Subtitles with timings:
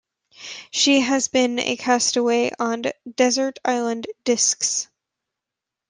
[0.71, 2.81] She has been a castaway on
[3.17, 4.87] "Desert Island Discs".